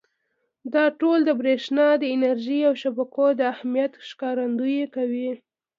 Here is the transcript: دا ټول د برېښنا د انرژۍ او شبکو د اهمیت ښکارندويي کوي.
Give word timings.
دا 0.73 0.83
ټول 0.99 1.19
د 1.25 1.29
برېښنا 1.41 1.87
د 1.97 2.03
انرژۍ 2.15 2.59
او 2.69 2.73
شبکو 2.81 3.25
د 3.39 3.41
اهمیت 3.53 3.93
ښکارندويي 4.09 4.85
کوي. 4.95 5.29